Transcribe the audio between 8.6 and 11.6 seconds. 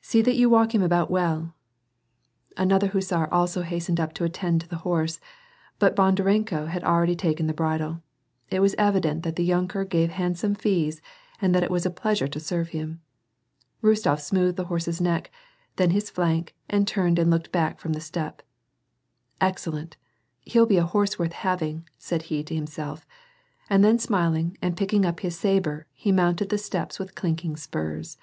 was evident that the yunker gave handsome fees and